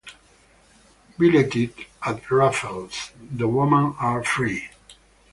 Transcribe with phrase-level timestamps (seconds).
[1.19, 4.67] Billeted at Raffles, the women are free.